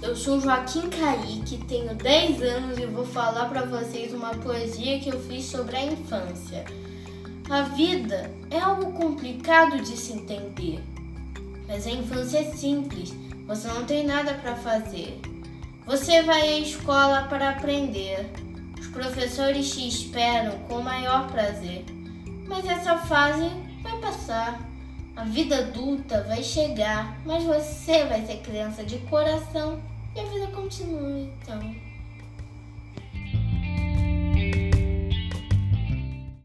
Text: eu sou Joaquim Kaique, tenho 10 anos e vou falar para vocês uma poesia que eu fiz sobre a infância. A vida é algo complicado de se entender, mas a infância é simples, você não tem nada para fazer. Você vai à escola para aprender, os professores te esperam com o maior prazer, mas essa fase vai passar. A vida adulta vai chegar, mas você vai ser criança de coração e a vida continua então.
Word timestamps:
eu 0.00 0.14
sou 0.14 0.40
Joaquim 0.40 0.88
Kaique, 0.88 1.58
tenho 1.66 1.94
10 1.94 2.40
anos 2.40 2.78
e 2.78 2.86
vou 2.86 3.04
falar 3.04 3.46
para 3.46 3.66
vocês 3.66 4.14
uma 4.14 4.30
poesia 4.30 5.00
que 5.00 5.08
eu 5.08 5.20
fiz 5.20 5.44
sobre 5.44 5.76
a 5.76 5.84
infância. 5.84 6.64
A 7.50 7.62
vida 7.62 8.30
é 8.48 8.60
algo 8.60 8.92
complicado 8.92 9.82
de 9.82 9.96
se 9.96 10.12
entender, 10.12 10.78
mas 11.66 11.86
a 11.86 11.90
infância 11.90 12.38
é 12.38 12.44
simples, 12.44 13.12
você 13.46 13.66
não 13.68 13.84
tem 13.84 14.06
nada 14.06 14.34
para 14.34 14.54
fazer. 14.54 15.20
Você 15.84 16.22
vai 16.22 16.42
à 16.42 16.58
escola 16.60 17.22
para 17.24 17.50
aprender, 17.50 18.30
os 18.78 18.86
professores 18.86 19.74
te 19.74 19.88
esperam 19.88 20.58
com 20.68 20.76
o 20.76 20.84
maior 20.84 21.26
prazer, 21.26 21.84
mas 22.46 22.64
essa 22.64 22.96
fase 22.96 23.50
vai 23.82 23.98
passar. 23.98 24.27
A 25.18 25.24
vida 25.24 25.58
adulta 25.58 26.22
vai 26.22 26.44
chegar, 26.44 27.18
mas 27.26 27.42
você 27.42 28.04
vai 28.04 28.24
ser 28.24 28.36
criança 28.36 28.84
de 28.84 28.98
coração 28.98 29.80
e 30.14 30.20
a 30.20 30.22
vida 30.22 30.46
continua 30.46 31.18
então. 31.18 31.37